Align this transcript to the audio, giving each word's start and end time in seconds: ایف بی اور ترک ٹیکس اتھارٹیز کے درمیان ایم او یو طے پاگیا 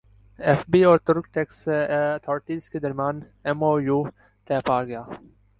ایف 0.39 0.63
بی 0.71 0.83
اور 0.83 0.97
ترک 0.99 1.25
ٹیکس 1.33 1.67
اتھارٹیز 1.67 2.69
کے 2.69 2.79
درمیان 2.79 3.19
ایم 3.45 3.63
او 3.63 3.73
یو 3.79 4.01
طے 4.47 4.59
پاگیا 4.67 5.01